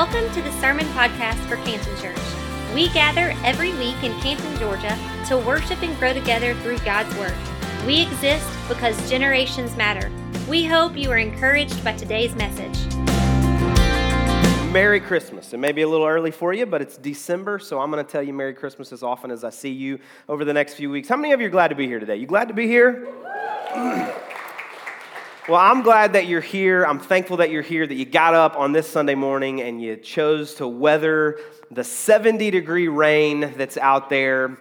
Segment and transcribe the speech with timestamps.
[0.00, 2.16] Welcome to the Sermon Podcast for Canton Church.
[2.74, 7.34] We gather every week in Canton, Georgia to worship and grow together through God's Word.
[7.86, 10.10] We exist because generations matter.
[10.48, 12.94] We hope you are encouraged by today's message.
[14.72, 15.52] Merry Christmas.
[15.52, 18.10] It may be a little early for you, but it's December, so I'm going to
[18.10, 19.98] tell you Merry Christmas as often as I see you
[20.30, 21.10] over the next few weeks.
[21.10, 22.16] How many of you are glad to be here today?
[22.16, 23.06] You glad to be here?
[25.50, 26.86] Well, I'm glad that you're here.
[26.86, 29.96] I'm thankful that you're here, that you got up on this Sunday morning and you
[29.96, 31.40] chose to weather
[31.72, 34.56] the 70 degree rain that's out there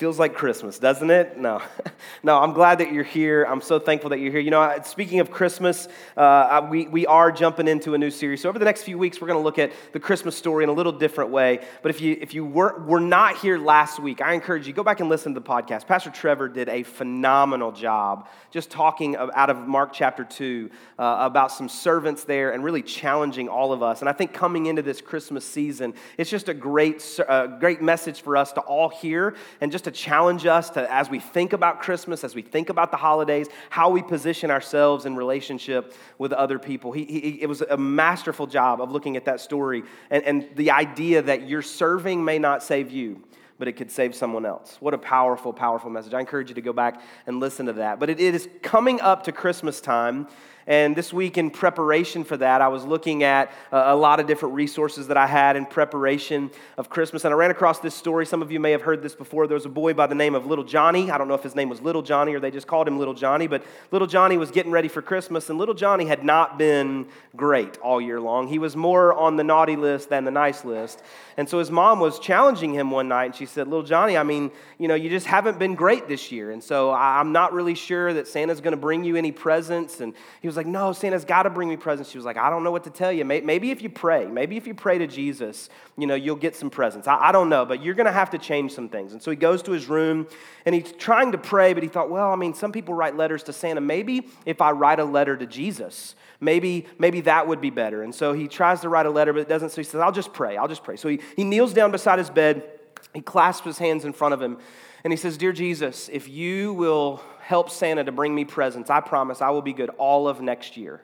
[0.00, 1.36] feels like Christmas, doesn't it?
[1.36, 1.60] No.
[2.22, 3.44] no, I'm glad that you're here.
[3.44, 4.40] I'm so thankful that you're here.
[4.40, 8.40] You know, speaking of Christmas, uh, we, we are jumping into a new series.
[8.40, 10.70] So over the next few weeks, we're going to look at the Christmas story in
[10.70, 11.60] a little different way.
[11.82, 14.82] But if you, if you were, were not here last week, I encourage you, go
[14.82, 15.86] back and listen to the podcast.
[15.86, 21.52] Pastor Trevor did a phenomenal job just talking out of Mark chapter 2 uh, about
[21.52, 24.00] some servants there and really challenging all of us.
[24.00, 28.22] And I think coming into this Christmas season, it's just a great, uh, great message
[28.22, 31.80] for us to all hear and just to challenge us to, as we think about
[31.80, 36.58] Christmas, as we think about the holidays, how we position ourselves in relationship with other
[36.58, 36.92] people.
[36.92, 40.70] He, he, it was a masterful job of looking at that story and, and the
[40.70, 43.22] idea that your serving may not save you
[43.60, 44.78] but it could save someone else.
[44.80, 46.14] What a powerful, powerful message.
[46.14, 48.00] I encourage you to go back and listen to that.
[48.00, 50.28] But it is coming up to Christmas time,
[50.70, 54.28] and this week, in preparation for that, I was looking at uh, a lot of
[54.28, 57.24] different resources that I had in preparation of Christmas.
[57.24, 58.24] And I ran across this story.
[58.24, 59.48] Some of you may have heard this before.
[59.48, 61.10] There was a boy by the name of Little Johnny.
[61.10, 63.14] I don't know if his name was Little Johnny or they just called him Little
[63.14, 67.08] Johnny, but Little Johnny was getting ready for Christmas, and Little Johnny had not been
[67.34, 68.46] great all year long.
[68.46, 71.02] He was more on the naughty list than the nice list.
[71.36, 74.22] And so his mom was challenging him one night, and she said, Little Johnny, I
[74.22, 76.52] mean, you know, you just haven't been great this year.
[76.52, 80.00] And so I'm not really sure that Santa's going to bring you any presents.
[80.00, 82.10] And he was like, No, Santa's got to bring me presents.
[82.10, 83.24] She was like, I don't know what to tell you.
[83.24, 86.70] Maybe if you pray, maybe if you pray to Jesus, you know, you'll get some
[86.70, 87.06] presents.
[87.06, 89.12] I, I don't know, but you're going to have to change some things.
[89.12, 90.26] And so he goes to his room
[90.64, 93.42] and he's trying to pray, but he thought, well, I mean, some people write letters
[93.44, 93.80] to Santa.
[93.80, 98.02] Maybe if I write a letter to Jesus, maybe, maybe that would be better.
[98.02, 99.70] And so he tries to write a letter, but it doesn't.
[99.70, 100.56] So he says, I'll just pray.
[100.56, 100.96] I'll just pray.
[100.96, 102.79] So he, he kneels down beside his bed.
[103.14, 104.58] He clasps his hands in front of him.
[105.04, 109.00] And he says, Dear Jesus, if you will help Santa to bring me presents, I
[109.00, 111.02] promise I will be good all of next year.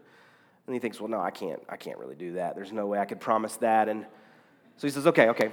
[0.67, 2.57] And he thinks, well, no, I can't, I can't really do that.
[2.57, 3.89] There's no way I could promise that.
[3.89, 4.05] And
[4.77, 5.51] so he says, okay, okay.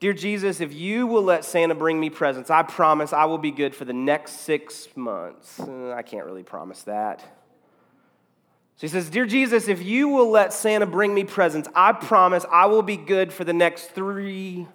[0.00, 3.50] Dear Jesus, if you will let Santa bring me presents, I promise I will be
[3.50, 5.58] good for the next six months.
[5.58, 7.20] Uh, I can't really promise that.
[7.20, 12.46] So he says, Dear Jesus, if you will let Santa bring me presents, I promise
[12.50, 14.68] I will be good for the next three.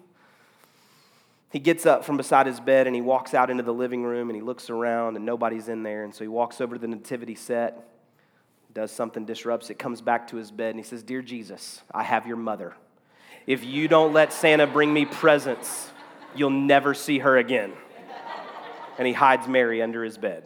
[1.54, 4.28] He gets up from beside his bed and he walks out into the living room
[4.28, 6.04] and he looks around and nobody's in there.
[6.04, 7.82] And so he walks over to the nativity set
[8.74, 12.02] does something, disrupts it, comes back to his bed, and he says, Dear Jesus, I
[12.02, 12.74] have your mother.
[13.46, 15.90] If you don't let Santa bring me presents,
[16.34, 17.72] you'll never see her again.
[18.98, 20.44] And he hides Mary under his bed.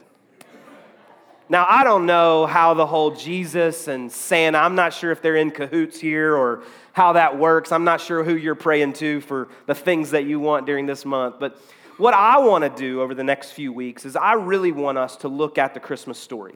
[1.51, 5.37] Now, I don't know how the whole Jesus and Santa, I'm not sure if they're
[5.37, 7.73] in cahoots here or how that works.
[7.73, 11.07] I'm not sure who you're praying to for the things that you want during this
[11.07, 11.37] month.
[11.41, 11.59] But
[11.97, 15.17] what I want to do over the next few weeks is I really want us
[15.19, 16.55] to look at the Christmas story.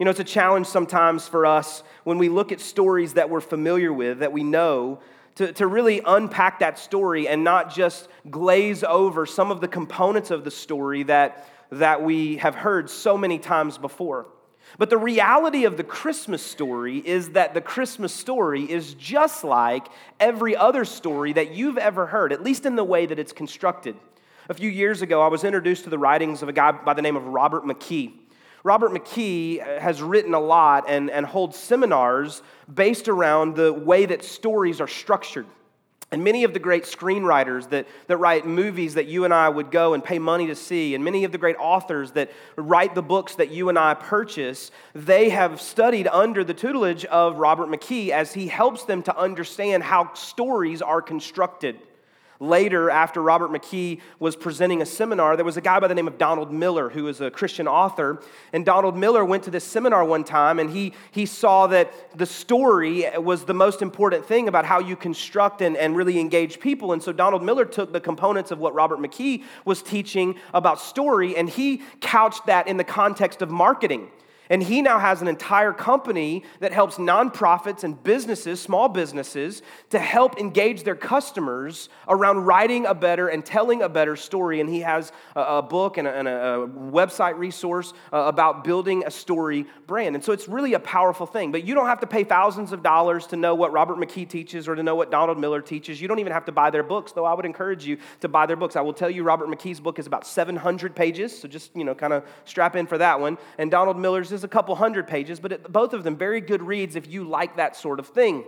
[0.00, 3.40] You know, it's a challenge sometimes for us when we look at stories that we're
[3.40, 4.98] familiar with, that we know,
[5.36, 10.32] to, to really unpack that story and not just glaze over some of the components
[10.32, 14.26] of the story that, that we have heard so many times before.
[14.78, 19.86] But the reality of the Christmas story is that the Christmas story is just like
[20.18, 23.96] every other story that you've ever heard, at least in the way that it's constructed.
[24.48, 27.02] A few years ago, I was introduced to the writings of a guy by the
[27.02, 28.12] name of Robert McKee.
[28.64, 32.42] Robert McKee uh, has written a lot and, and holds seminars
[32.72, 35.46] based around the way that stories are structured.
[36.14, 39.72] And many of the great screenwriters that, that write movies that you and I would
[39.72, 43.02] go and pay money to see, and many of the great authors that write the
[43.02, 48.10] books that you and I purchase, they have studied under the tutelage of Robert McKee
[48.10, 51.80] as he helps them to understand how stories are constructed.
[52.44, 56.06] Later, after Robert McKee was presenting a seminar, there was a guy by the name
[56.06, 58.22] of Donald Miller who is a Christian author.
[58.52, 62.26] And Donald Miller went to this seminar one time and he, he saw that the
[62.26, 66.92] story was the most important thing about how you construct and, and really engage people.
[66.92, 71.36] And so Donald Miller took the components of what Robert McKee was teaching about story
[71.36, 74.10] and he couched that in the context of marketing.
[74.50, 79.98] And he now has an entire company that helps nonprofits and businesses, small businesses, to
[79.98, 84.60] help engage their customers around writing a better and telling a better story.
[84.60, 89.10] And he has a, book and a, and a, website resource uh, about building a
[89.10, 90.14] story brand.
[90.14, 91.50] And so it's really a powerful thing.
[91.50, 94.68] But you don't have to pay thousands of dollars to know what Robert McKee teaches
[94.68, 96.00] or to know what Donald Miller teaches.
[96.00, 98.46] You don't even have to buy their books, though I would encourage you to buy
[98.46, 98.76] their books.
[98.76, 101.94] I will tell you, Robert McKee's book is about 700 pages, so just, you know,
[101.94, 103.38] kind of strap in for that one.
[103.58, 106.62] And Donald Miller's is a couple hundred pages, but it, both of them very good
[106.62, 108.44] reads if you like that sort of thing.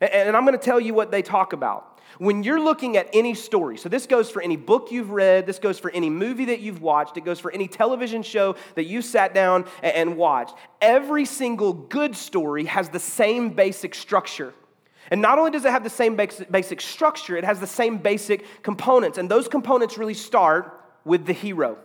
[0.00, 1.88] And, and I'm going to tell you what they talk about.
[2.18, 5.58] When you're looking at any story, so this goes for any book you've read, this
[5.58, 9.00] goes for any movie that you've watched, it goes for any television show that you
[9.00, 10.54] sat down and, and watched.
[10.80, 14.52] Every single good story has the same basic structure.
[15.10, 18.62] And not only does it have the same basic structure, it has the same basic
[18.62, 19.18] components.
[19.18, 21.78] And those components really start with the hero.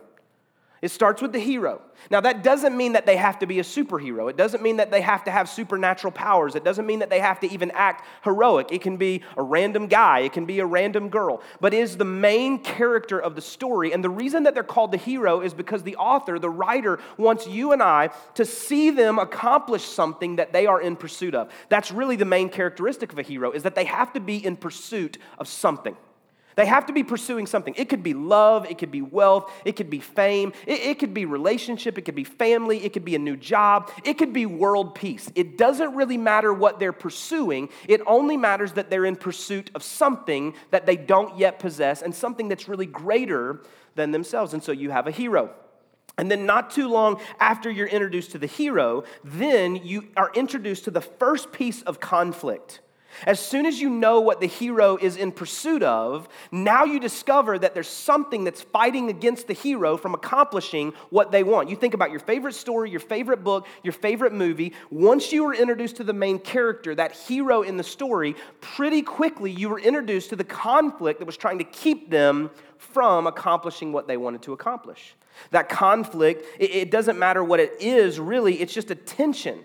[0.80, 1.82] It starts with the hero.
[2.10, 4.30] Now, that doesn't mean that they have to be a superhero.
[4.30, 6.54] It doesn't mean that they have to have supernatural powers.
[6.54, 8.68] It doesn't mean that they have to even act heroic.
[8.70, 12.04] It can be a random guy, it can be a random girl, but is the
[12.04, 13.92] main character of the story.
[13.92, 17.48] And the reason that they're called the hero is because the author, the writer, wants
[17.48, 21.50] you and I to see them accomplish something that they are in pursuit of.
[21.68, 24.56] That's really the main characteristic of a hero, is that they have to be in
[24.56, 25.96] pursuit of something.
[26.58, 27.72] They have to be pursuing something.
[27.76, 31.14] It could be love, it could be wealth, it could be fame, it, it, could
[31.14, 34.44] be relationship, it could be family, it could be a new job, it could be
[34.44, 35.30] world peace.
[35.36, 39.84] It doesn't really matter what they're pursuing, it only matters that they're in pursuit of
[39.84, 43.62] something that they don't yet possess and something that's really greater
[43.94, 44.52] than themselves.
[44.52, 45.54] And so you have a hero.
[46.18, 50.86] And then, not too long after you're introduced to the hero, then you are introduced
[50.86, 52.80] to the first piece of conflict.
[53.26, 57.58] As soon as you know what the hero is in pursuit of, now you discover
[57.58, 61.68] that there's something that's fighting against the hero from accomplishing what they want.
[61.68, 64.72] You think about your favorite story, your favorite book, your favorite movie.
[64.90, 69.50] Once you were introduced to the main character, that hero in the story, pretty quickly
[69.50, 74.06] you were introduced to the conflict that was trying to keep them from accomplishing what
[74.06, 75.14] they wanted to accomplish.
[75.50, 79.64] That conflict, it, doesn't matter what it is, really, it's just a tension.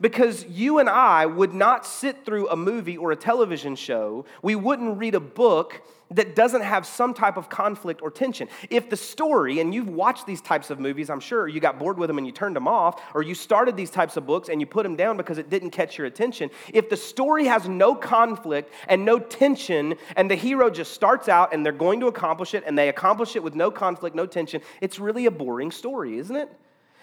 [0.00, 4.54] Because you and I would not sit through a movie or a television show, we
[4.54, 8.48] wouldn't read a book that doesn't have some type of conflict or tension.
[8.70, 11.98] If the story, and you've watched these types of movies, I'm sure you got bored
[11.98, 14.60] with them and you turned them off, or you started these types of books and
[14.60, 16.50] you put them down because it didn't catch your attention.
[16.72, 21.52] If the story has no conflict and no tension, and the hero just starts out
[21.52, 24.60] and they're going to accomplish it and they accomplish it with no conflict, no tension,
[24.80, 26.48] it's really a boring story, isn't it?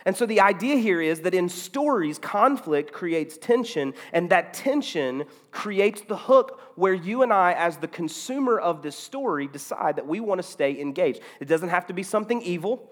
[0.06, 5.26] And so the idea here is that in stories, conflict creates tension, and that tension
[5.52, 10.08] creates the hook where you and I, as the consumer of this story, decide that
[10.08, 11.22] we want to stay engaged.
[11.40, 12.90] It doesn't have to be something evil.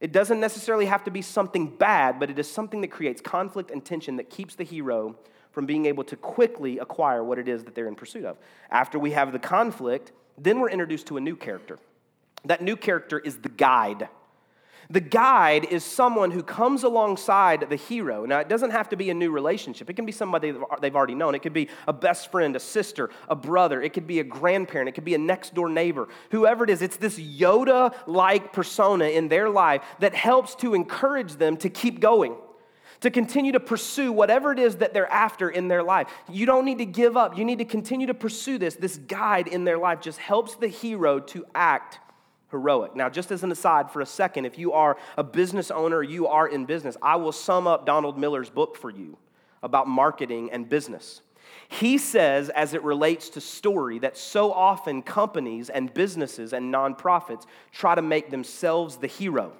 [0.00, 3.70] It doesn't necessarily have to be something bad, but it is something that creates conflict
[3.70, 5.16] and tension that keeps the hero
[5.52, 8.38] from being able to quickly acquire what it is that they're in pursuit of.
[8.70, 11.78] After we have the conflict, then we're introduced to a new character.
[12.44, 14.08] That new character is the guide.
[14.90, 18.26] The guide is someone who comes alongside the hero.
[18.26, 19.88] Now, it doesn't have to be a new relationship.
[19.88, 21.36] It can be somebody they've already known.
[21.36, 23.80] It could be a best friend, a sister, a brother.
[23.80, 24.88] It could be a grandparent.
[24.88, 26.08] It could be a next door neighbor.
[26.32, 31.34] Whoever it is, it's this Yoda like persona in their life that helps to encourage
[31.34, 32.34] them to keep going
[33.00, 36.08] to continue to pursue whatever it is that they're after in their life.
[36.28, 37.38] You don't need to give up.
[37.38, 38.74] You need to continue to pursue this.
[38.74, 41.98] This guide in their life just helps the hero to act
[42.50, 42.96] heroic.
[42.96, 46.26] Now, just as an aside for a second, if you are a business owner, you
[46.26, 49.16] are in business, I will sum up Donald Miller's book for you
[49.62, 51.22] about marketing and business.
[51.68, 57.46] He says, as it relates to story, that so often companies and businesses and nonprofits
[57.72, 59.52] try to make themselves the hero.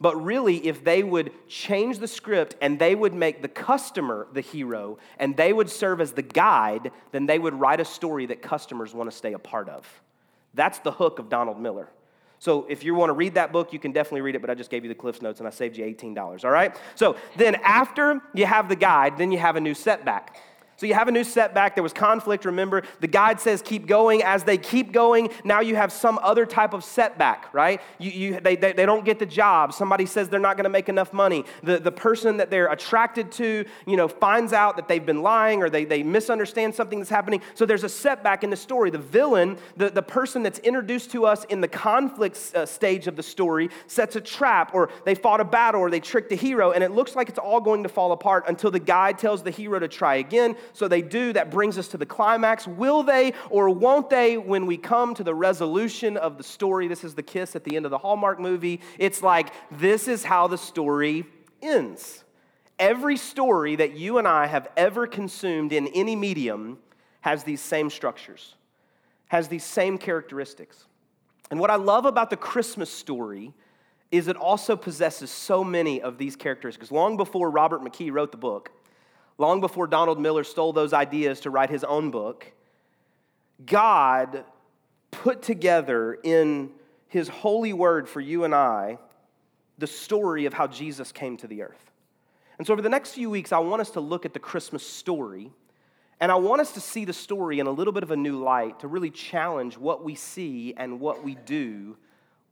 [0.00, 4.40] But really, if they would change the script and they would make the customer the
[4.40, 8.40] hero and they would serve as the guide, then they would write a story that
[8.40, 9.86] customers want to stay a part of.
[10.54, 11.88] That's the hook of Donald Miller.
[12.40, 14.54] So if you want to read that book, you can definitely read it, but I
[14.54, 16.74] just gave you the Cliffs Notes and I saved you $18, all right?
[16.94, 20.36] So then after you have the guide, then you have a new setback.
[20.80, 21.74] So you have a new setback.
[21.76, 22.84] There was conflict, remember.
[23.00, 24.22] The guide says keep going.
[24.22, 27.82] As they keep going, now you have some other type of setback, right?
[27.98, 29.74] You, you, they, they, they don't get the job.
[29.74, 31.44] Somebody says they're not going to make enough money.
[31.62, 35.62] The, the person that they're attracted to, you know, finds out that they've been lying
[35.62, 37.42] or they, they misunderstand something that's happening.
[37.52, 38.88] So there's a setback in the story.
[38.88, 43.16] The villain, the, the person that's introduced to us in the conflict uh, stage of
[43.16, 46.70] the story, sets a trap or they fought a battle or they tricked a hero,
[46.72, 49.50] and it looks like it's all going to fall apart until the guide tells the
[49.50, 50.56] hero to try again.
[50.72, 51.32] So they do.
[51.32, 52.66] That brings us to the climax.
[52.66, 56.88] Will they or won't they when we come to the resolution of the story?
[56.88, 58.80] This is the kiss at the end of the Hallmark movie.
[58.98, 61.24] It's like, this is how the story
[61.62, 62.24] ends.
[62.80, 66.78] every story that you and I have ever consumed in any medium
[67.20, 68.56] has these same structures,
[69.28, 70.86] has these same characteristics.
[71.50, 73.52] And what I love about the Christmas story
[74.10, 76.90] is it also possesses so many of these characteristics.
[76.90, 78.72] Long before Robert McKee wrote the book,
[79.40, 82.52] long before Donald Miller stole those ideas to write his own book,
[83.64, 84.44] God
[85.10, 86.70] put together in
[87.08, 88.98] his holy word for you and I
[89.78, 91.90] the story of how Jesus came to the earth.
[92.58, 94.86] And so, over the next few weeks, I want us to look at the Christmas
[94.86, 95.50] story.
[96.20, 98.38] And I want us to see the story in a little bit of a new
[98.38, 101.96] light to really challenge what we see and what we do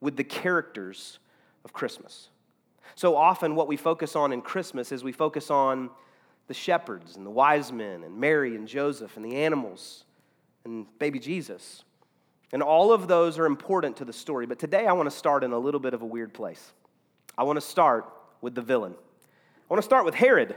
[0.00, 1.18] with the characters
[1.66, 2.30] of Christmas.
[2.94, 5.90] So often, what we focus on in Christmas is we focus on
[6.48, 10.04] the shepherds and the wise men and Mary and Joseph and the animals
[10.64, 11.84] and baby Jesus.
[12.52, 14.46] And all of those are important to the story.
[14.46, 16.72] But today, I want to start in a little bit of a weird place.
[17.36, 18.94] I want to start with the villain.
[18.94, 20.56] I want to start with Herod.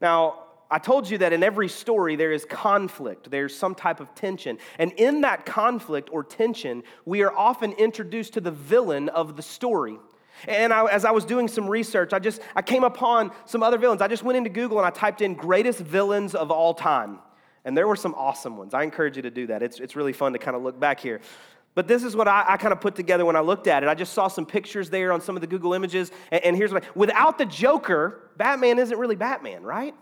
[0.00, 0.40] Now,
[0.70, 4.58] I told you that in every story there is conflict, there's some type of tension.
[4.78, 9.42] And in that conflict or tension, we are often introduced to the villain of the
[9.42, 9.98] story.
[10.46, 13.78] And I, as I was doing some research, I just I came upon some other
[13.78, 14.02] villains.
[14.02, 17.18] I just went into Google and I typed in greatest villains of all time.
[17.64, 18.72] And there were some awesome ones.
[18.72, 19.62] I encourage you to do that.
[19.62, 21.20] It's, it's really fun to kind of look back here.
[21.74, 23.88] But this is what I, I kind of put together when I looked at it.
[23.88, 26.10] I just saw some pictures there on some of the Google images.
[26.30, 29.94] And, and here's what I, without the Joker, Batman isn't really Batman, right?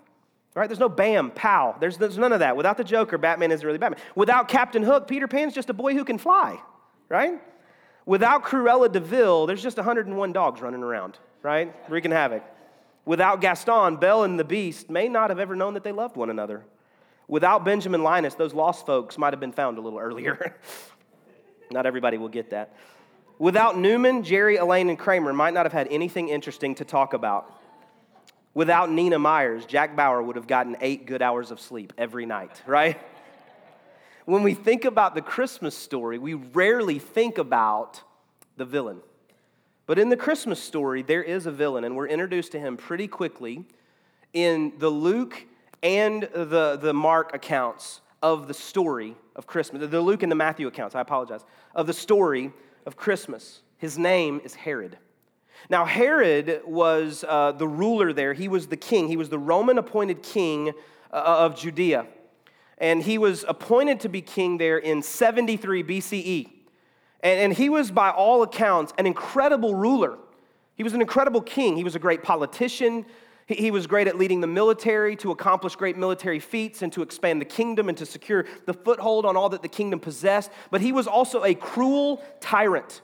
[0.55, 0.69] Right?
[0.69, 1.77] There's no bam, pow.
[1.79, 2.57] There's, there's none of that.
[2.57, 4.01] Without the Joker, Batman isn't really Batman.
[4.15, 6.59] Without Captain Hook, Peter Pan's just a boy who can fly,
[7.11, 7.43] right?
[8.07, 11.75] Without Cruella de Vil, there's just 101 dogs running around, right?
[11.91, 12.45] Wreaking havoc.
[13.05, 16.31] Without Gaston, Belle and the Beast may not have ever known that they loved one
[16.31, 16.65] another.
[17.29, 20.57] Without Benjamin Linus, those lost folks might have been found a little earlier.
[21.71, 22.73] not everybody will get that.
[23.39, 27.53] Without Newman, Jerry, Elaine, and Kramer might not have had anything interesting to talk about.
[28.55, 32.63] Without Nina Myers, Jack Bauer would have gotten eight good hours of sleep every night,
[32.67, 32.99] right?
[34.27, 38.03] When we think about the Christmas story, we rarely think about
[38.57, 39.01] the villain.
[39.87, 43.07] But in the Christmas story, there is a villain, and we're introduced to him pretty
[43.07, 43.65] quickly
[44.33, 45.47] in the Luke
[45.81, 50.67] and the, the Mark accounts of the story of Christmas, the Luke and the Matthew
[50.67, 52.53] accounts, I apologize, of the story
[52.85, 53.63] of Christmas.
[53.79, 54.99] His name is Herod.
[55.71, 58.33] Now, Herod was uh, the ruler there.
[58.33, 59.07] He was the king.
[59.07, 60.71] He was the Roman appointed king
[61.13, 62.07] uh, of Judea
[62.79, 66.51] and he was appointed to be king there in 73 BCE.
[67.21, 70.19] And, and he was, by all accounts, an incredible ruler.
[70.77, 71.77] He was an incredible king.
[71.77, 73.07] He was a great politician.
[73.47, 77.03] He, he was great at leading the military to accomplish great military feats and to
[77.03, 80.51] expand the kingdom and to secure the foothold on all that the kingdom possessed.
[80.71, 83.01] But he was also a cruel tyrant.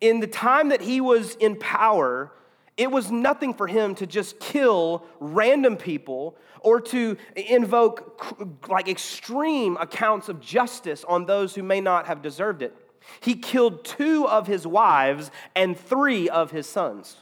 [0.00, 2.32] In the time that he was in power,
[2.76, 9.76] it was nothing for him to just kill random people or to invoke like extreme
[9.78, 12.76] accounts of justice on those who may not have deserved it.
[13.20, 17.18] He killed two of his wives and three of his sons.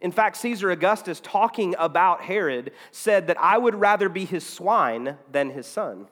[0.00, 5.16] In fact, Caesar Augustus, talking about Herod, said that I would rather be his swine
[5.30, 6.06] than his son.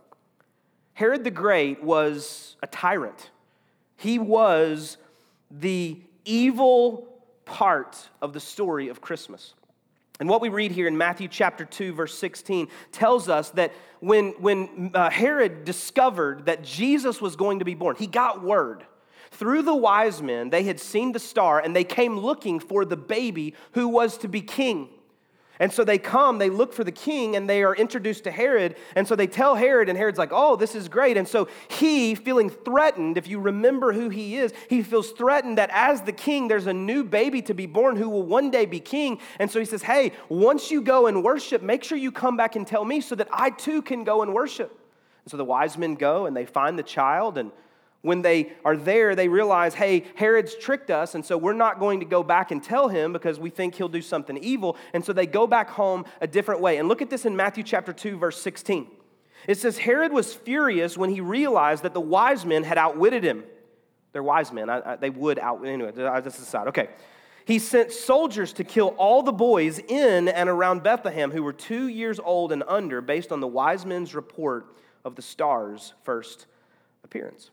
[0.94, 3.30] Herod the Great was a tyrant.
[3.96, 4.98] He was
[5.50, 7.15] the evil
[7.46, 9.54] part of the story of Christmas.
[10.20, 14.30] And what we read here in Matthew chapter 2, verse 16, tells us that when,
[14.40, 18.84] when uh, Herod discovered that Jesus was going to be born, he got word.
[19.30, 22.96] Through the wise men, they had seen the star and they came looking for the
[22.96, 24.88] baby who was to be king.
[25.58, 28.76] And so they come, they look for the king, and they are introduced to Herod.
[28.94, 31.16] And so they tell Herod, and Herod's like, oh, this is great.
[31.16, 35.70] And so he, feeling threatened, if you remember who he is, he feels threatened that
[35.72, 38.80] as the king, there's a new baby to be born who will one day be
[38.80, 39.18] king.
[39.38, 42.56] And so he says, hey, once you go and worship, make sure you come back
[42.56, 44.78] and tell me so that I too can go and worship.
[45.24, 47.50] And so the wise men go and they find the child, and
[48.06, 52.00] when they are there, they realize, hey, Herod's tricked us, and so we're not going
[52.00, 54.76] to go back and tell him because we think he'll do something evil.
[54.94, 56.78] And so they go back home a different way.
[56.78, 58.86] And look at this in Matthew chapter 2, verse 16.
[59.48, 63.44] It says, Herod was furious when he realized that the wise men had outwitted him.
[64.12, 64.70] They're wise men.
[64.70, 65.66] I, I, they would out.
[65.66, 66.68] Anyway, that's aside.
[66.68, 66.88] Okay.
[67.44, 71.88] He sent soldiers to kill all the boys in and around Bethlehem who were two
[71.88, 76.46] years old and under, based on the wise men's report of the star's first
[77.04, 77.50] appearance.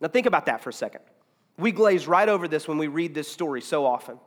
[0.00, 1.00] Now, think about that for a second.
[1.58, 4.18] We glaze right over this when we read this story so often.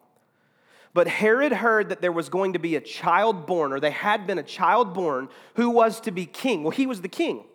[0.94, 4.28] But Herod heard that there was going to be a child born, or there had
[4.28, 6.64] been a child born who was to be king.
[6.64, 7.46] Well, he was the king.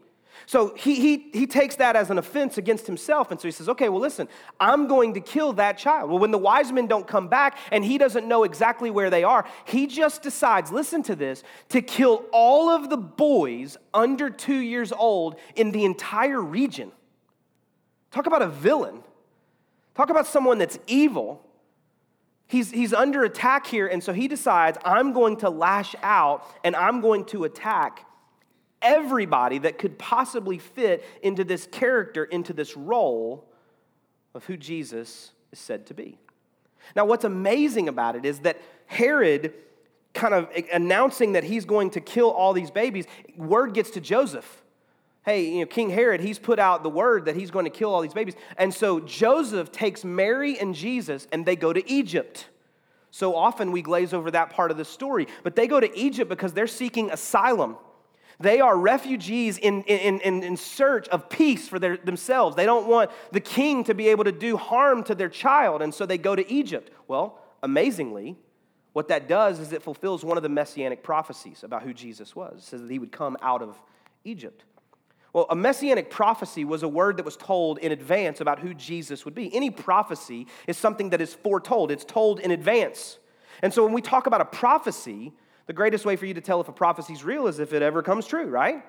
[0.46, 3.30] So he, he, he takes that as an offense against himself.
[3.30, 4.28] And so he says, okay, well, listen,
[4.60, 6.08] I'm going to kill that child.
[6.08, 9.24] Well, when the wise men don't come back and he doesn't know exactly where they
[9.24, 14.58] are, he just decides, listen to this, to kill all of the boys under two
[14.58, 16.92] years old in the entire region.
[18.16, 19.02] Talk about a villain.
[19.94, 21.44] Talk about someone that's evil.
[22.46, 26.74] He's, he's under attack here, and so he decides, I'm going to lash out and
[26.74, 28.06] I'm going to attack
[28.80, 33.52] everybody that could possibly fit into this character, into this role
[34.32, 36.16] of who Jesus is said to be.
[36.94, 39.52] Now, what's amazing about it is that Herod,
[40.14, 43.04] kind of announcing that he's going to kill all these babies,
[43.36, 44.62] word gets to Joseph.
[45.26, 47.92] Hey, you know, King Herod, he's put out the word that he's going to kill
[47.92, 48.36] all these babies.
[48.56, 52.46] And so Joseph takes Mary and Jesus and they go to Egypt.
[53.10, 56.28] So often we glaze over that part of the story, but they go to Egypt
[56.28, 57.76] because they're seeking asylum.
[58.38, 62.54] They are refugees in, in, in, in search of peace for their, themselves.
[62.54, 65.92] They don't want the king to be able to do harm to their child, and
[65.92, 66.92] so they go to Egypt.
[67.08, 68.36] Well, amazingly,
[68.92, 72.58] what that does is it fulfills one of the messianic prophecies about who Jesus was.
[72.58, 73.76] It says that he would come out of
[74.24, 74.64] Egypt.
[75.36, 79.26] Well, a messianic prophecy was a word that was told in advance about who Jesus
[79.26, 79.54] would be.
[79.54, 83.18] Any prophecy is something that is foretold, it's told in advance.
[83.60, 85.34] And so when we talk about a prophecy,
[85.66, 87.82] the greatest way for you to tell if a prophecy is real is if it
[87.82, 88.82] ever comes true, right?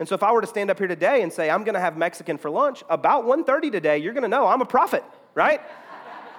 [0.00, 1.80] And so if I were to stand up here today and say, I'm going to
[1.80, 5.04] have Mexican for lunch, about 1.30 today, you're going to know I'm a prophet,
[5.36, 5.60] right?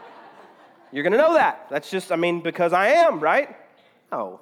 [0.91, 1.67] you're going to know that.
[1.69, 3.55] That's just, I mean, because I am, right?
[4.11, 4.41] No.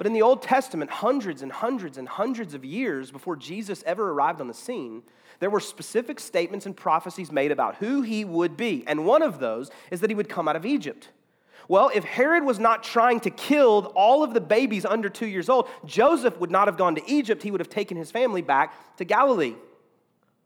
[0.00, 4.12] But in the Old Testament, hundreds and hundreds and hundreds of years before Jesus ever
[4.12, 5.02] arrived on the scene,
[5.40, 8.82] there were specific statements and prophecies made about who he would be.
[8.86, 11.10] And one of those is that he would come out of Egypt.
[11.68, 15.50] Well, if Herod was not trying to kill all of the babies under two years
[15.50, 17.42] old, Joseph would not have gone to Egypt.
[17.42, 19.54] He would have taken his family back to Galilee.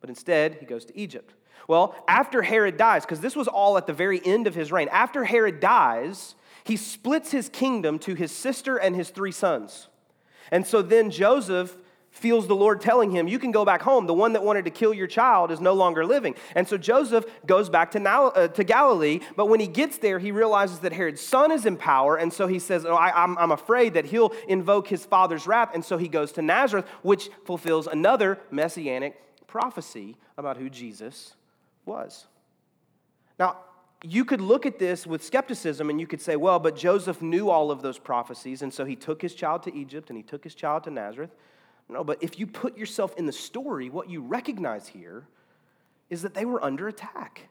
[0.01, 1.33] But instead, he goes to Egypt.
[1.69, 4.89] Well, after Herod dies, because this was all at the very end of his reign,
[4.91, 6.35] after Herod dies,
[6.65, 9.89] he splits his kingdom to his sister and his three sons.
[10.51, 11.77] And so then Joseph
[12.11, 14.07] feels the Lord telling him, You can go back home.
[14.07, 16.37] The one that wanted to kill your child is no longer living.
[16.55, 20.19] And so Joseph goes back to, now, uh, to Galilee, but when he gets there,
[20.19, 22.17] he realizes that Herod's son is in power.
[22.17, 25.71] And so he says, oh, I, I'm, I'm afraid that he'll invoke his father's wrath.
[25.75, 31.35] And so he goes to Nazareth, which fulfills another messianic prophecy about who Jesus
[31.85, 32.27] was.
[33.39, 33.59] Now,
[34.05, 37.49] you could look at this with skepticism and you could say, well, but Joseph knew
[37.49, 40.45] all of those prophecies, and so he took his child to Egypt and he took
[40.45, 41.35] his child to Nazareth.
[41.89, 45.27] No, but if you put yourself in the story, what you recognize here
[46.11, 47.49] is that they were under attack.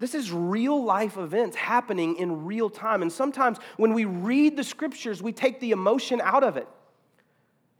[0.00, 3.02] This is real life events happening in real time.
[3.02, 6.66] And sometimes when we read the scriptures, we take the emotion out of it.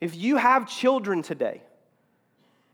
[0.00, 1.62] If you have children today,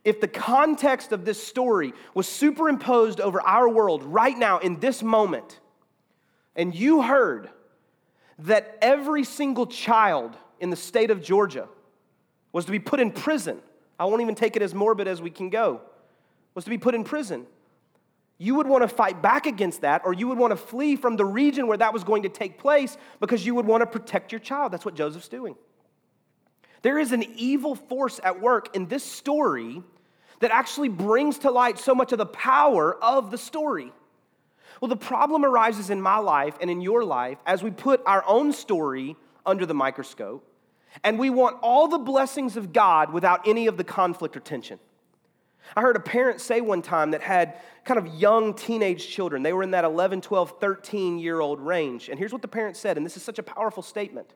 [0.06, 5.02] if the context of this story was superimposed over our world right now in this
[5.02, 5.58] moment,
[6.54, 7.50] and you heard
[8.38, 11.66] that every single child in the state of Georgia
[12.52, 13.60] was to be put in prison.
[13.98, 15.80] I won't even take it as morbid as we can go.
[16.54, 17.44] Was to be put in prison.
[18.38, 21.16] You would want to fight back against that, or you would want to flee from
[21.16, 24.30] the region where that was going to take place because you would want to protect
[24.30, 24.72] your child.
[24.72, 25.56] That's what Joseph's doing.
[26.82, 29.82] There is an evil force at work in this story
[30.40, 33.92] that actually brings to light so much of the power of the story.
[34.80, 38.22] Well, the problem arises in my life and in your life as we put our
[38.26, 40.46] own story under the microscope
[41.04, 44.78] and we want all the blessings of God without any of the conflict or tension.
[45.74, 49.42] I heard a parent say one time that had kind of young teenage children.
[49.42, 52.08] They were in that 11, 12, 13 year old range.
[52.08, 54.32] And here's what the parent said, and this is such a powerful statement.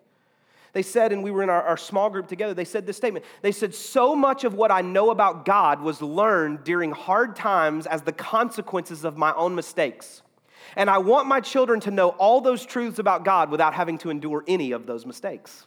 [0.72, 3.24] They said, and we were in our, our, small group together, they said this statement.
[3.42, 7.86] They said, So much of what I know about God was learned during hard times
[7.86, 10.22] as the consequences of my own mistakes.
[10.76, 14.10] And I want my children to know all those truths about God without having to
[14.10, 15.66] endure any of those mistakes.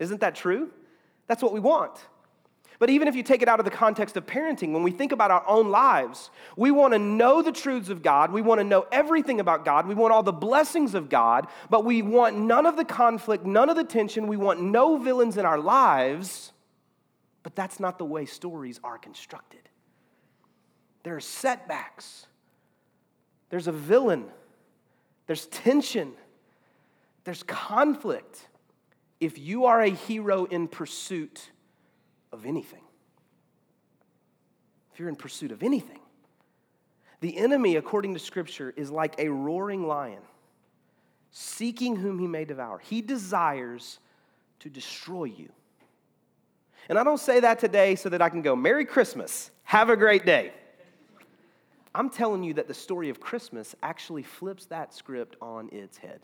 [0.00, 0.70] Isn't that true?
[1.28, 2.00] That's what we want.
[2.80, 5.12] But even if you take it out of the context of parenting, when we think
[5.12, 8.32] about our own lives, we want to know the truths of God.
[8.32, 9.86] We want to know everything about God.
[9.86, 13.68] We want all the blessings of God, but we want none of the conflict, none
[13.68, 14.26] of the tension.
[14.26, 16.52] We want no villains in our lives.
[17.42, 19.60] But that's not the way stories are constructed.
[21.02, 22.26] There are setbacks,
[23.50, 24.24] there's a villain,
[25.26, 26.12] there's tension,
[27.24, 28.48] there's conflict
[29.20, 31.50] if you are a hero in pursuit
[32.32, 32.82] of anything,
[34.92, 36.00] if you're in pursuit of anything,
[37.20, 40.22] the enemy, according to Scripture, is like a roaring lion,
[41.30, 42.78] seeking whom he may devour.
[42.78, 43.98] He desires
[44.60, 45.50] to destroy you.
[46.88, 49.96] And I don't say that today so that I can go, Merry Christmas, have a
[49.96, 50.52] great day.
[51.94, 56.20] I'm telling you that the story of Christmas actually flips that script on its head.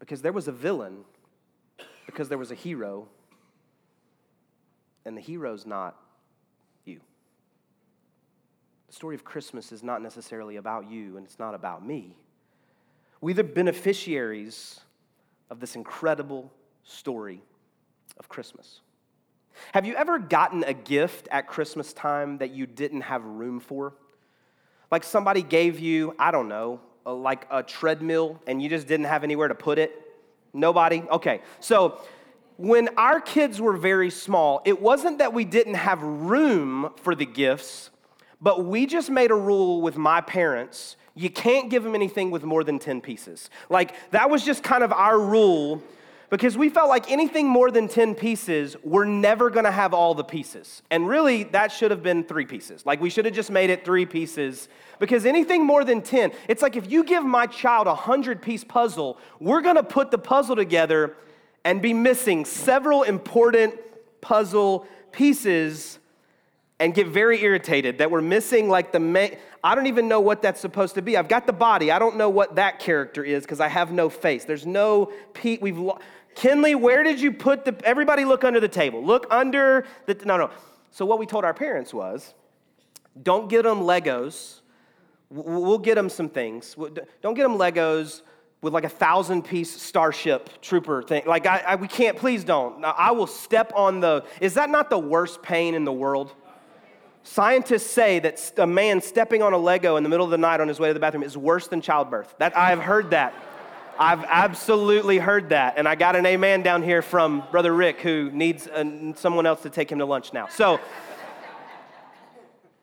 [0.00, 1.04] Because there was a villain,
[2.06, 3.08] because there was a hero,
[5.04, 5.96] and the hero's not
[6.84, 7.00] you.
[8.88, 12.16] The story of Christmas is not necessarily about you, and it's not about me.
[13.20, 14.80] We're the beneficiaries
[15.50, 16.52] of this incredible
[16.84, 17.42] story
[18.18, 18.80] of Christmas.
[19.72, 23.94] Have you ever gotten a gift at Christmas time that you didn't have room for?
[24.90, 29.06] Like somebody gave you, I don't know, a, like a treadmill and you just didn't
[29.06, 29.92] have anywhere to put it?
[30.52, 31.02] Nobody?
[31.10, 31.40] Okay.
[31.60, 32.00] So
[32.56, 37.26] when our kids were very small, it wasn't that we didn't have room for the
[37.26, 37.90] gifts,
[38.40, 42.42] but we just made a rule with my parents you can't give them anything with
[42.42, 43.48] more than 10 pieces.
[43.68, 45.82] Like, that was just kind of our rule
[46.30, 50.24] because we felt like anything more than 10 pieces, we're never gonna have all the
[50.24, 50.82] pieces.
[50.90, 52.84] And really, that should have been three pieces.
[52.84, 56.62] Like, we should have just made it three pieces because anything more than 10, it's
[56.62, 60.56] like if you give my child a 100 piece puzzle, we're gonna put the puzzle
[60.56, 61.14] together
[61.64, 63.74] and be missing several important
[64.20, 65.98] puzzle pieces
[66.80, 69.36] and get very irritated that we're missing like the main.
[69.62, 71.16] I don't even know what that's supposed to be.
[71.16, 71.90] I've got the body.
[71.90, 74.44] I don't know what that character is because I have no face.
[74.44, 75.62] There's no Pete.
[75.62, 75.98] We've lo-
[76.34, 76.74] Kinley.
[76.74, 77.74] Where did you put the?
[77.84, 79.02] Everybody, look under the table.
[79.02, 80.14] Look under the.
[80.24, 80.50] No, no.
[80.90, 82.34] So what we told our parents was,
[83.22, 84.60] don't get them Legos.
[85.30, 86.76] We'll get them some things.
[87.22, 88.22] Don't get them Legos
[88.64, 91.22] with like a thousand piece starship trooper thing.
[91.26, 92.82] Like, I, I, we can't, please don't.
[92.82, 96.32] I will step on the, is that not the worst pain in the world?
[97.22, 100.60] Scientists say that a man stepping on a Lego in the middle of the night
[100.60, 102.34] on his way to the bathroom is worse than childbirth.
[102.38, 103.34] That I've heard that.
[103.98, 105.74] I've absolutely heard that.
[105.76, 109.62] And I got an amen down here from Brother Rick who needs uh, someone else
[109.62, 110.48] to take him to lunch now.
[110.48, 110.80] So,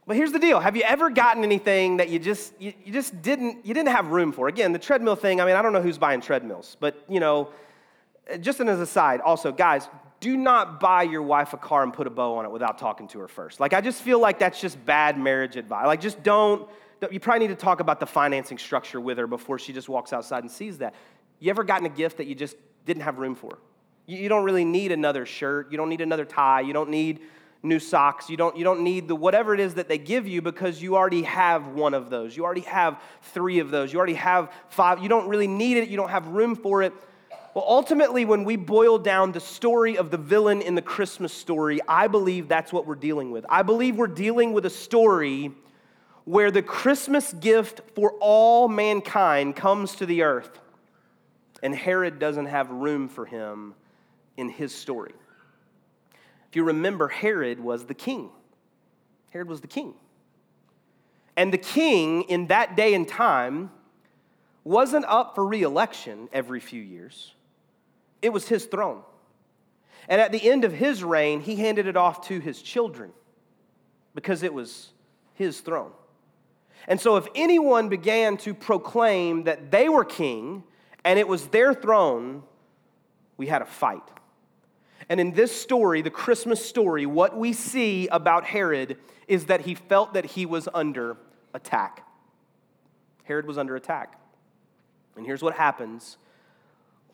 [0.07, 0.59] but here's the deal.
[0.59, 4.07] Have you ever gotten anything that you just you, you just didn't you didn't have
[4.07, 4.47] room for?
[4.47, 7.49] Again, the treadmill thing, I mean, I don't know who's buying treadmills, but you know,
[8.27, 9.87] eh, just as an aside, also, guys,
[10.21, 13.07] do not buy your wife a car and put a bow on it without talking
[13.09, 13.59] to her first.
[13.59, 15.87] Like, I just feel like that's just bad marriage advice.
[15.87, 16.69] Like, just don't,
[17.09, 20.13] you probably need to talk about the financing structure with her before she just walks
[20.13, 20.93] outside and sees that.
[21.39, 23.57] You ever gotten a gift that you just didn't have room for?
[24.05, 25.71] You, you don't really need another shirt.
[25.71, 26.61] You don't need another tie.
[26.61, 27.21] You don't need
[27.63, 28.29] new socks.
[28.29, 30.95] You don't, you don't need the whatever it is that they give you because you
[30.95, 32.35] already have one of those.
[32.35, 33.93] You already have three of those.
[33.93, 34.99] You already have five.
[34.99, 35.89] You don't really need it.
[35.89, 36.93] You don't have room for it.
[37.53, 41.81] Well, ultimately, when we boil down the story of the villain in the Christmas story,
[41.85, 43.45] I believe that's what we're dealing with.
[43.49, 45.51] I believe we're dealing with a story
[46.23, 50.59] where the Christmas gift for all mankind comes to the earth,
[51.61, 53.73] and Herod doesn't have room for him
[54.37, 55.11] in his story.
[56.51, 58.29] If you remember, Herod was the king.
[59.29, 59.93] Herod was the king.
[61.37, 63.71] And the king in that day and time
[64.65, 67.33] wasn't up for re election every few years.
[68.21, 69.01] It was his throne.
[70.09, 73.13] And at the end of his reign, he handed it off to his children
[74.13, 74.89] because it was
[75.35, 75.91] his throne.
[76.85, 80.65] And so, if anyone began to proclaim that they were king
[81.05, 82.43] and it was their throne,
[83.37, 84.03] we had a fight.
[85.11, 88.95] And in this story, the Christmas story, what we see about Herod
[89.27, 91.17] is that he felt that he was under
[91.53, 92.07] attack.
[93.25, 94.17] Herod was under attack.
[95.17, 96.15] And here's what happens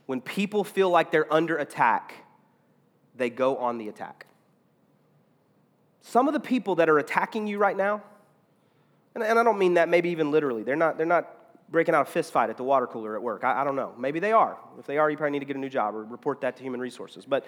[0.06, 2.14] when people feel like they're under attack,
[3.16, 4.28] they go on the attack.
[6.02, 8.04] Some of the people that are attacking you right now,
[9.16, 11.34] and, I don't mean that maybe even literally, they're not, they're not
[11.70, 13.44] breaking out a fist fight at the water cooler at work.
[13.44, 13.94] I, I don't know.
[13.98, 14.56] Maybe they are.
[14.78, 16.64] If they are, you probably need to get a new job or report that to
[16.64, 17.26] human resources.
[17.26, 17.44] But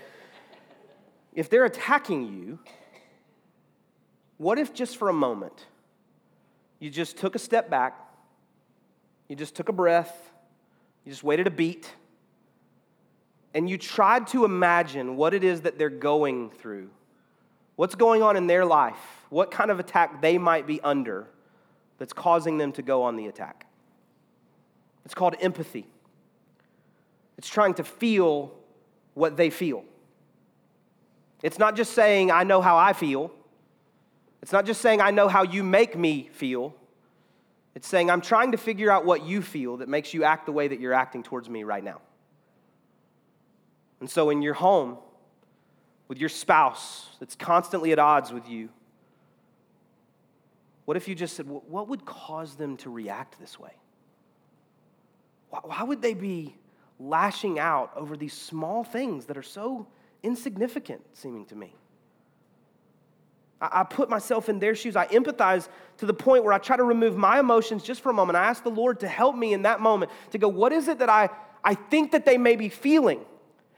[1.33, 2.59] if they're attacking you,
[4.37, 5.65] what if just for a moment
[6.79, 7.97] you just took a step back,
[9.27, 10.31] you just took a breath,
[11.03, 11.93] you just waited a beat,
[13.53, 16.89] and you tried to imagine what it is that they're going through,
[17.75, 21.27] what's going on in their life, what kind of attack they might be under
[21.97, 23.67] that's causing them to go on the attack.
[25.05, 25.85] It's called empathy.
[27.37, 28.53] It's trying to feel
[29.13, 29.83] what they feel.
[31.41, 33.31] It's not just saying, I know how I feel.
[34.41, 36.75] It's not just saying, I know how you make me feel.
[37.75, 40.51] It's saying, I'm trying to figure out what you feel that makes you act the
[40.51, 42.01] way that you're acting towards me right now.
[43.99, 44.97] And so, in your home,
[46.07, 48.69] with your spouse that's constantly at odds with you,
[50.85, 53.73] what if you just said, What would cause them to react this way?
[55.49, 56.55] Why would they be
[56.99, 59.87] lashing out over these small things that are so
[60.23, 61.75] insignificant seeming to me.
[63.61, 64.95] I, put myself in their shoes.
[64.95, 68.13] I empathize to the point where I try to remove my emotions just for a
[68.13, 68.37] moment.
[68.37, 70.99] I ask the Lord to help me in that moment to go, what is it
[70.99, 71.29] that I,
[71.63, 73.25] I think that they may be feeling?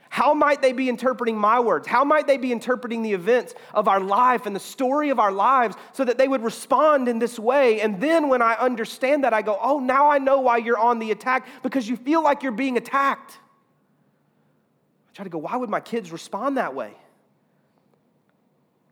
[0.08, 1.88] How might they be interpreting my words?
[1.88, 5.32] How might they be interpreting the events of our life and the story of our
[5.32, 7.80] lives so that they would respond in this way?
[7.80, 10.98] And then when I understand that, I go, oh, now I know why you're on
[10.98, 13.38] the attack because you feel like you're being attacked.
[15.12, 16.94] I try to go, why would my kids respond that way?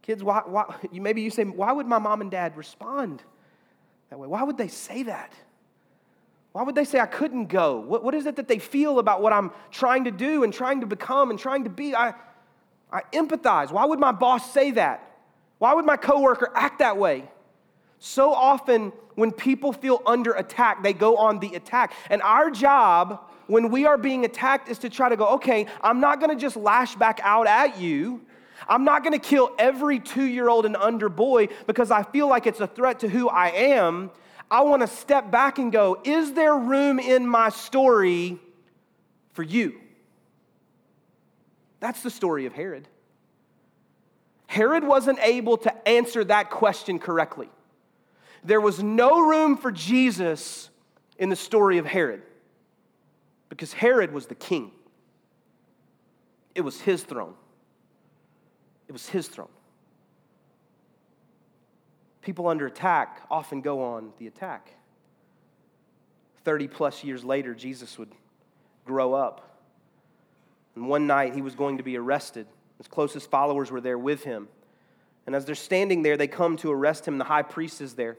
[0.02, 3.22] Kids, why, why, maybe you say, why would my mom and dad respond
[4.10, 4.28] that way?
[4.28, 5.32] Why would they say that?
[6.52, 7.78] Why would they say I couldn't go?
[7.80, 10.80] What, what is it that they feel about what I'm trying to do and trying
[10.80, 11.94] to become and trying to be?
[11.94, 12.14] I,
[12.92, 13.70] I empathize.
[13.70, 15.06] Why would my boss say that?
[15.58, 17.30] Why would my coworker act that way?
[17.98, 21.92] So often, when people feel under attack, they go on the attack.
[22.08, 25.98] And our job when we are being attacked is to try to go, okay, I'm
[25.98, 28.20] not gonna just lash back out at you.
[28.68, 32.46] I'm not gonna kill every two year old and under boy because I feel like
[32.46, 34.12] it's a threat to who I am.
[34.52, 38.38] I want to step back and go, is there room in my story
[39.32, 39.80] for you?
[41.80, 42.86] That's the story of Herod.
[44.46, 47.48] Herod wasn't able to answer that question correctly.
[48.44, 50.70] There was no room for Jesus
[51.18, 52.22] in the story of Herod
[53.50, 54.72] because Herod was the king.
[56.54, 57.34] It was his throne.
[58.88, 59.48] It was his throne
[62.22, 64.70] people under attack often go on the attack.
[66.44, 68.10] 30 plus years later, Jesus would
[68.84, 69.58] grow up.
[70.74, 72.46] And one night he was going to be arrested.
[72.78, 74.48] His closest followers were there with him.
[75.26, 77.18] And as they're standing there, they come to arrest him.
[77.18, 78.16] The high priest is there.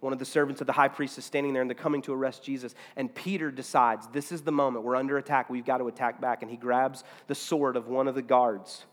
[0.00, 2.14] One of the servants of the high priest is standing there, and they're coming to
[2.14, 2.74] arrest Jesus.
[2.96, 4.84] And Peter decides, This is the moment.
[4.84, 5.50] We're under attack.
[5.50, 6.42] We've got to attack back.
[6.42, 8.84] And he grabs the sword of one of the guards.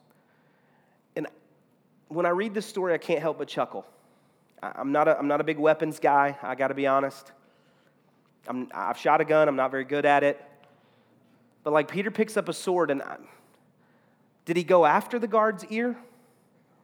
[1.15, 1.27] And
[2.09, 3.85] when I read this story, I can't help but chuckle.
[4.61, 7.31] I'm not a, I'm not a big weapons guy, I got to be honest.
[8.47, 10.43] I'm, I've shot a gun, I'm not very good at it.
[11.63, 13.17] But like Peter picks up a sword, and I,
[14.45, 15.95] did he go after the guard's ear?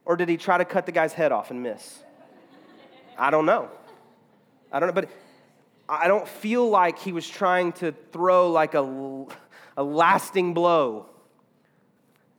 [0.04, 2.02] Or did he try to cut the guy's head off and miss?
[3.18, 3.70] I don't know.
[4.74, 5.08] I don't know, but
[5.88, 9.26] I don't feel like he was trying to throw like a,
[9.76, 11.06] a lasting blow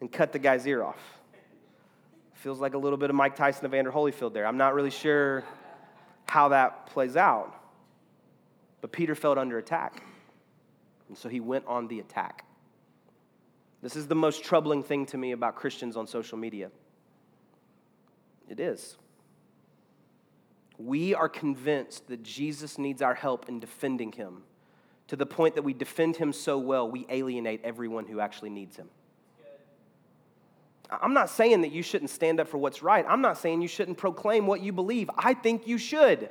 [0.02, 1.00] and cut the guy's ear off.
[2.34, 4.45] Feels like a little bit of Mike Tyson, of Evander Holyfield there.
[4.45, 5.45] I'm not really sure
[6.26, 7.56] how that plays out.
[8.82, 10.04] But Peter felt under attack.
[11.08, 12.43] And so he went on the attack.
[13.82, 16.69] This is the most troubling thing to me about Christians on social media.
[18.50, 18.98] It is.
[20.77, 24.43] We are convinced that Jesus needs our help in defending him
[25.07, 28.75] to the point that we defend him so well, we alienate everyone who actually needs
[28.75, 28.89] him.
[30.89, 33.05] I'm not saying that you shouldn't stand up for what's right.
[33.07, 35.09] I'm not saying you shouldn't proclaim what you believe.
[35.17, 36.29] I think you should.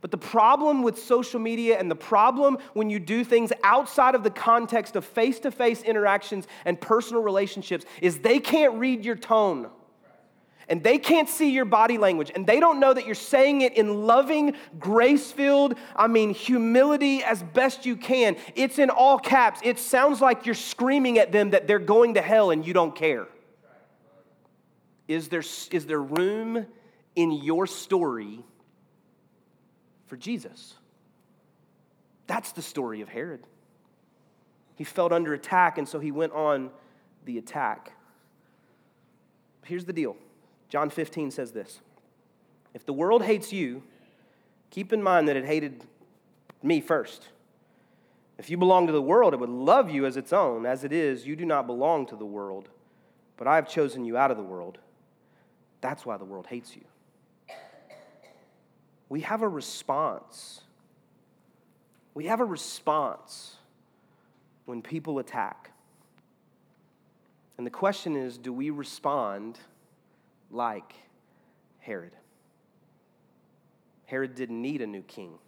[0.00, 4.22] But the problem with social media and the problem when you do things outside of
[4.22, 9.16] the context of face to face interactions and personal relationships is they can't read your
[9.16, 9.68] tone.
[10.70, 12.30] And they can't see your body language.
[12.32, 17.24] And they don't know that you're saying it in loving, grace filled, I mean, humility
[17.24, 18.36] as best you can.
[18.54, 19.58] It's in all caps.
[19.64, 22.94] It sounds like you're screaming at them that they're going to hell and you don't
[22.94, 23.26] care.
[25.08, 26.64] Is there, is there room
[27.16, 28.38] in your story
[30.06, 30.74] for Jesus?
[32.28, 33.42] That's the story of Herod.
[34.76, 36.70] He felt under attack, and so he went on
[37.24, 37.92] the attack.
[39.64, 40.16] Here's the deal
[40.70, 41.80] John 15 says this
[42.72, 43.82] If the world hates you,
[44.70, 45.84] keep in mind that it hated
[46.62, 47.28] me first.
[48.38, 50.64] If you belong to the world, it would love you as its own.
[50.64, 52.70] As it is, you do not belong to the world,
[53.36, 54.78] but I have chosen you out of the world.
[55.82, 56.84] That's why the world hates you.
[59.10, 60.62] We have a response.
[62.14, 63.56] We have a response
[64.64, 65.72] when people attack.
[67.58, 69.58] And the question is do we respond
[70.50, 70.94] like
[71.78, 72.12] Herod?
[74.06, 75.38] Herod didn't need a new king,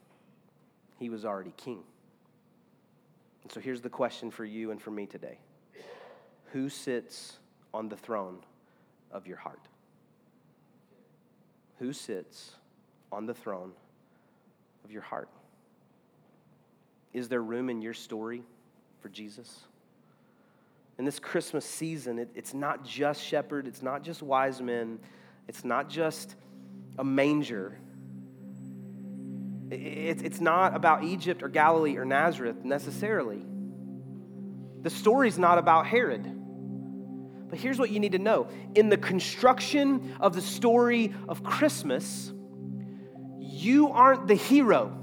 [0.98, 1.82] he was already king.
[3.42, 5.38] And so here's the question for you and for me today
[6.52, 7.38] Who sits
[7.74, 8.38] on the throne
[9.10, 9.68] of your heart?
[11.82, 12.52] who sits
[13.10, 13.72] on the throne
[14.84, 15.28] of your heart?
[17.12, 18.44] Is there room in your story
[19.00, 19.64] for Jesus?
[21.02, 25.00] In this Christmas season, it, it's not just shepherd, it's not just wise men,
[25.48, 26.36] it's not just
[26.96, 27.76] a manger.
[29.72, 33.44] It, it's not about Egypt or Galilee or Nazareth necessarily.
[34.82, 36.22] The story's not about Herod.
[37.50, 42.32] But here's what you need to know in the construction of the story of Christmas,
[43.40, 44.96] you aren't the hero.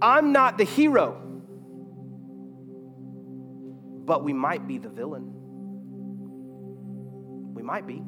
[0.00, 1.27] I'm not the hero.
[4.08, 5.30] But we might be the villain.
[7.54, 8.02] We might be.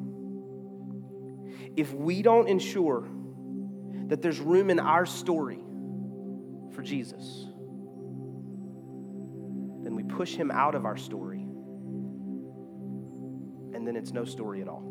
[1.77, 3.07] If we don't ensure
[4.07, 5.63] that there's room in our story
[6.73, 7.45] for Jesus,
[9.83, 11.45] then we push him out of our story
[13.75, 14.81] and then it's no story at all.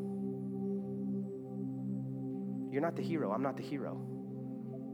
[2.71, 3.33] You're not the hero.
[3.33, 4.01] I'm not the hero.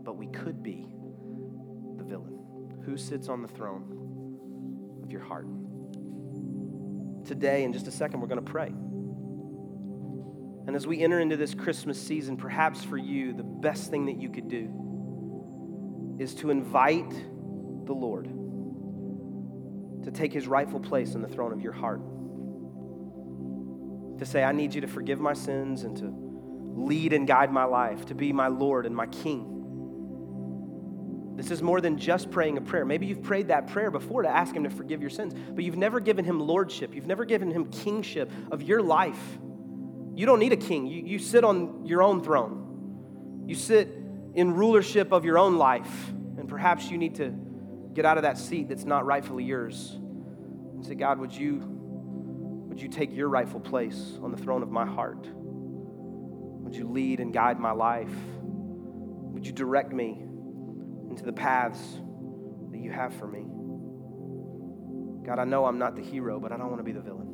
[0.03, 0.89] But we could be
[1.99, 2.39] the villain.
[2.87, 5.47] Who sits on the throne of your heart?
[7.27, 8.73] Today, in just a second, we're going to pray.
[10.67, 14.21] And as we enter into this Christmas season, perhaps for you, the best thing that
[14.21, 18.27] you could do is to invite the Lord
[20.05, 22.01] to take his rightful place in the throne of your heart
[24.19, 27.65] to say, I need you to forgive my sins and to lead and guide my
[27.65, 29.56] life, to be my Lord and my King.
[31.37, 32.87] This is more than just praying a prayer.
[32.87, 35.77] Maybe you've prayed that prayer before to ask Him to forgive your sins, but you've
[35.77, 36.95] never given Him lordship.
[36.95, 39.39] You've never given Him kingship of your life.
[40.15, 43.45] You don't need a king, you, you sit on your own throne.
[43.47, 43.89] You sit
[44.35, 47.35] in rulership of your own life, and perhaps you need to
[47.93, 51.63] get out of that seat that's not rightfully yours and say, God, would you
[52.77, 55.27] would you take your rightful place on the throne of my heart?
[55.33, 58.13] Would you lead and guide my life?
[58.43, 60.26] Would you direct me
[61.17, 61.81] into the paths
[62.71, 63.47] that you have for me?
[65.27, 67.33] God, I know I'm not the hero, but I don't want to be the villain.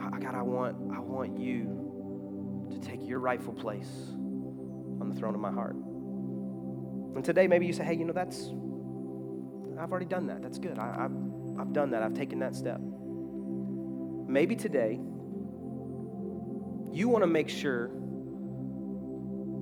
[0.00, 5.34] Ah, God, I want, I want you to take your rightful place on the throne
[5.34, 5.74] of my heart.
[5.74, 8.46] And today, maybe you say, hey, you know, that's,
[9.78, 10.40] I've already done that.
[10.40, 10.78] That's good.
[10.78, 12.02] I, I've, I've done that.
[12.02, 12.80] I've taken that step.
[12.80, 14.98] Maybe today,
[16.90, 17.90] you want to make sure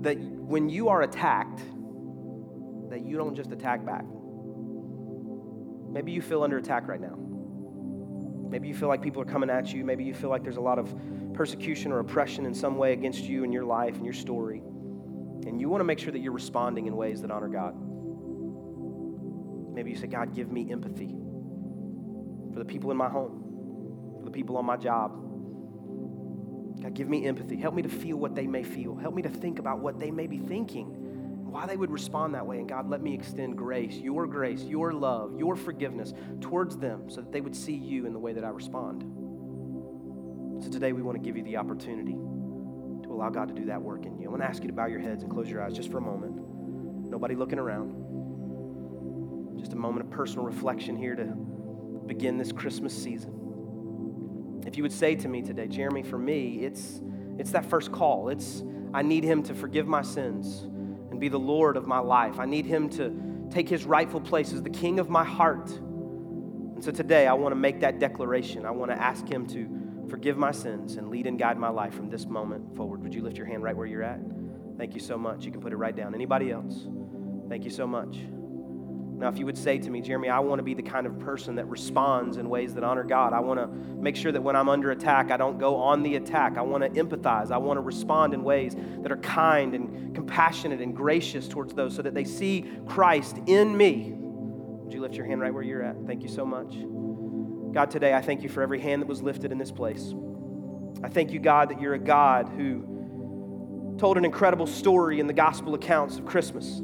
[0.03, 1.61] that when you are attacked,
[2.93, 4.05] that you don't just attack back.
[5.91, 7.17] Maybe you feel under attack right now.
[8.51, 9.83] Maybe you feel like people are coming at you.
[9.83, 10.95] Maybe you feel like there's a lot of
[11.33, 14.59] persecution or oppression in some way against you and your life and your story.
[15.47, 17.75] And you want to make sure that you're responding in ways that honor God.
[19.75, 21.17] Maybe you say, God, give me empathy
[22.53, 23.43] for the people in my home
[24.23, 25.13] for the people on my job.
[26.83, 27.57] God, give me empathy.
[27.57, 28.95] Help me to feel what they may feel.
[28.97, 31.02] Help me to think about what they may be thinking,
[31.53, 32.59] why they would respond that way.
[32.59, 37.21] And God, let me extend grace, your grace, your love, your forgiveness towards them so
[37.21, 39.03] that they would see you in the way that I respond.
[40.65, 43.83] So today we want to give you the opportunity to allow God to do that
[43.83, 44.29] work in you.
[44.29, 45.99] I want to ask you to bow your heads and close your eyes just for
[45.99, 46.37] a moment.
[47.11, 47.99] Nobody looking around.
[49.59, 51.25] Just a moment of personal reflection here to
[52.07, 54.63] begin this Christmas season.
[54.67, 57.03] If you would say to me today, Jeremy, for me, it's,
[57.39, 58.31] it's that first call.
[58.31, 58.63] It's,
[58.95, 60.67] I need him to forgive my sins
[61.23, 62.41] be the Lord of my life.
[62.41, 65.71] I need him to take his rightful place as the king of my heart.
[65.71, 68.67] And so today, I want to make that declaration.
[68.67, 71.95] I want to ask him to forgive my sins and lead and guide my life
[71.95, 73.05] from this moment forward.
[73.05, 74.19] Would you lift your hand right where you're at?
[74.77, 75.45] Thank you so much.
[75.45, 76.13] You can put it right down.
[76.13, 76.89] Anybody else?
[77.49, 78.19] Thank you so much.
[79.23, 81.17] Now, if you would say to me, Jeremy, I want to be the kind of
[81.21, 83.33] person that responds in ways that honor God.
[83.33, 86.17] I want to make sure that when I'm under attack, I don't go on the
[86.17, 86.59] attack.
[86.59, 87.53] I want to empathize.
[87.53, 91.95] I want to respond in ways that are kind and compassionate and gracious towards those
[91.95, 94.13] so that they see Christ in me.
[94.13, 95.95] Would you lift your hand right where you're at?
[96.05, 96.75] Thank you so much.
[97.73, 100.13] God, today I thank you for every hand that was lifted in this place.
[101.05, 105.33] I thank you, God, that you're a God who told an incredible story in the
[105.33, 106.83] gospel accounts of Christmas.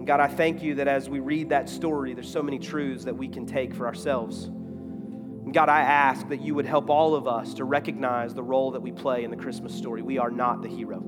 [0.00, 3.04] And God, I thank you that as we read that story, there's so many truths
[3.04, 4.46] that we can take for ourselves.
[4.46, 8.70] And God, I ask that you would help all of us to recognize the role
[8.70, 10.00] that we play in the Christmas story.
[10.00, 11.00] We are not the hero,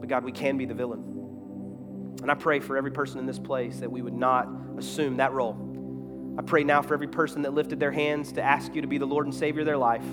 [0.00, 2.18] but God, we can be the villain.
[2.20, 5.32] And I pray for every person in this place that we would not assume that
[5.32, 6.36] role.
[6.38, 8.98] I pray now for every person that lifted their hands to ask you to be
[8.98, 10.04] the Lord and Savior of their life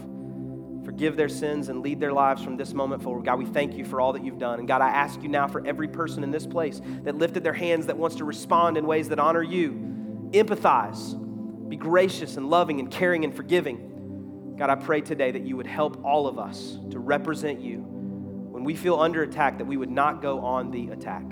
[0.88, 3.26] forgive their sins and lead their lives from this moment forward.
[3.26, 4.60] God, we thank you for all that you've done.
[4.60, 7.52] And God, I ask you now for every person in this place that lifted their
[7.52, 12.80] hands that wants to respond in ways that honor you, empathize, be gracious and loving
[12.80, 14.56] and caring and forgiving.
[14.58, 17.80] God, I pray today that you would help all of us to represent you.
[17.80, 21.28] When we feel under attack, that we would not go on the attack.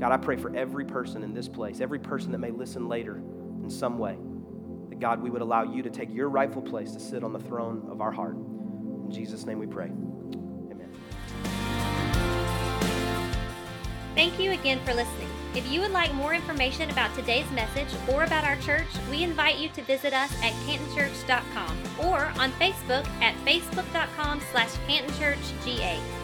[0.00, 3.18] God, I pray for every person in this place, every person that may listen later
[3.62, 4.16] in some way.
[5.00, 7.88] God, we would allow you to take your rightful place to sit on the throne
[7.90, 8.34] of our heart.
[8.36, 9.86] In Jesus' name we pray.
[9.86, 10.90] Amen.
[14.14, 15.28] Thank you again for listening.
[15.54, 19.56] If you would like more information about today's message or about our church, we invite
[19.58, 26.17] you to visit us at cantonchurch.com or on Facebook at facebook.com slash cantonchurchga.